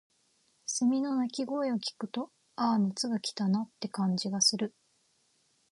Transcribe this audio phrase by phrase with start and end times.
[0.65, 4.73] 蝉の鳴き声を聞くと、「ああ、夏が来たな」って感じがする。